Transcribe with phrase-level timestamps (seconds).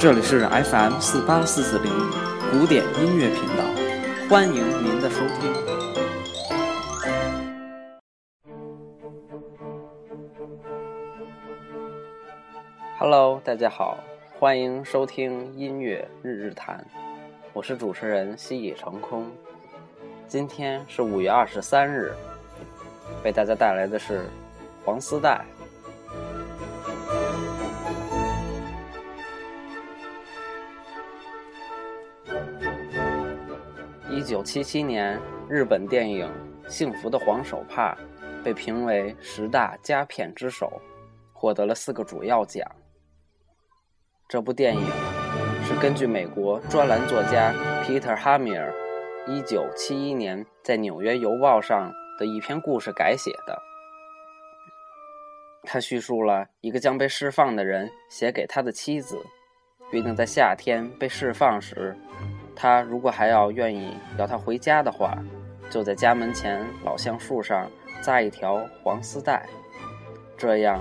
[0.00, 1.92] 这里是 FM 四八四四零
[2.50, 3.62] 古典音乐频道，
[4.30, 5.52] 欢迎您的收听。
[12.98, 13.98] Hello，大家好，
[14.38, 16.82] 欢迎收听音乐日日谈，
[17.52, 19.30] 我是主持人西野成空。
[20.26, 22.14] 今天是五月二十三日，
[23.22, 24.22] 为大家带来的是
[24.82, 25.44] 黄丝带。
[34.20, 36.30] 一九七七年，日本电影
[36.68, 37.96] 《幸福的黄手帕》
[38.44, 40.70] 被评为十大佳片之首，
[41.32, 42.62] 获得了四个主要奖。
[44.28, 44.82] 这部电影
[45.64, 48.70] 是根据美国专栏作家 Peter Hamir
[49.26, 53.58] 一九七一年在《纽约邮报》上的一篇故事改写的。
[55.62, 59.18] 他叙述了一个将被释放的人写给他的妻子，
[59.92, 61.96] 约定在夏天被释放时。
[62.62, 65.16] 他如果还要愿意要他回家的话，
[65.70, 67.66] 就在家门前老橡树上
[68.02, 69.46] 扎一条黄丝带，
[70.36, 70.78] 这样，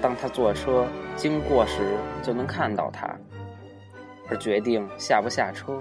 [0.00, 3.14] 当他坐车经过时就能看到他，
[4.30, 5.78] 而决定下不下车。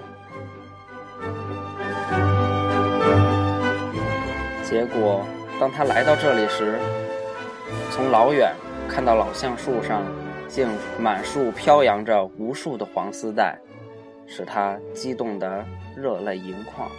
[4.66, 5.24] 结果，
[5.62, 6.78] 当他来到这里时，
[7.90, 8.54] 从老远
[8.90, 10.04] 看到老橡树上
[10.50, 10.68] 竟
[11.00, 13.58] 满树飘扬着无数的黄丝带。
[14.28, 16.90] 使他激动得热泪盈眶。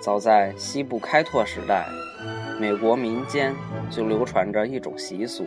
[0.00, 1.86] 早在西部开拓时代，
[2.60, 3.54] 美国民间
[3.90, 5.44] 就流传着一种习俗：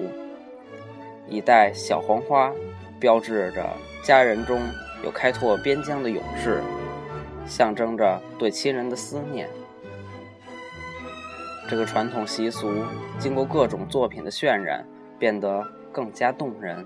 [1.28, 2.52] 以戴小黄花，
[3.00, 3.66] 标志着
[4.03, 4.61] 家人中
[5.03, 6.61] 有开拓边疆的勇士，
[7.45, 9.48] 象征着对亲人的思念。
[11.70, 12.72] 这个传统习俗
[13.20, 14.86] 经过各种作品的渲染，
[15.17, 15.66] 变得。
[15.98, 16.86] 更加动人。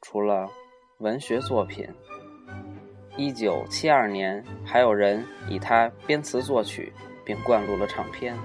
[0.00, 0.50] 除了
[0.98, 1.88] 文学作品，
[3.16, 6.92] 一九七二年还有人以他编词作曲，
[7.24, 8.36] 并灌录了唱片。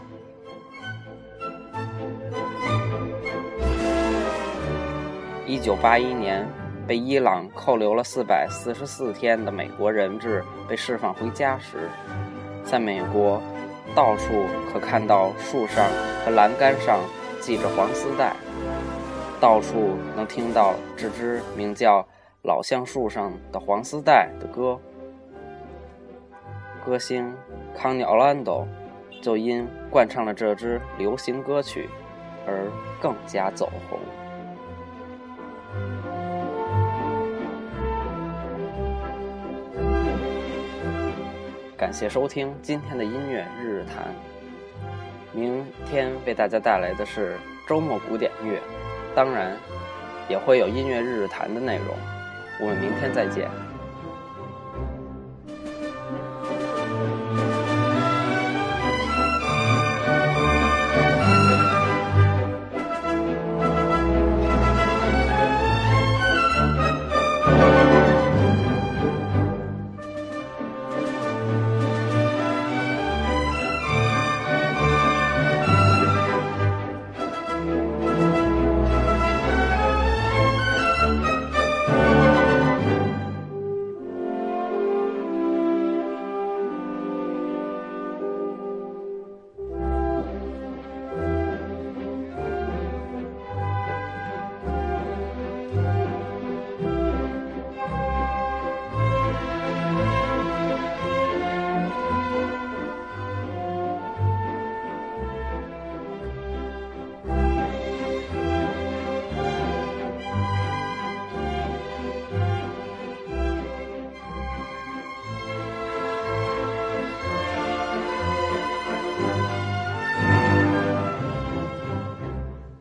[5.47, 6.47] 一九八一年，
[6.85, 11.89] 被伊朗扣留了四百四十四天的美国人质被释放回家时，
[12.63, 13.41] 在美国。
[13.97, 15.83] 到处可看到树上
[16.23, 16.99] 和栏杆上
[17.41, 18.35] 系着黄丝带，
[19.41, 22.03] 到处能听到这支名叫
[22.43, 24.79] 《老橡树上的黄丝带》的歌。
[26.85, 27.33] 歌星
[27.75, 28.67] 康尼奥兰多
[29.19, 31.89] 就因惯唱了这支流行歌曲
[32.45, 32.67] 而
[33.01, 33.97] 更加走红。
[41.77, 44.07] 感谢收听今天的音乐日日谈，
[45.31, 48.59] 明天为大家带来的是周末古典乐，
[49.13, 49.55] 当然
[50.27, 51.95] 也会有音乐日日谈的内容。
[52.59, 53.47] 我们明天再见。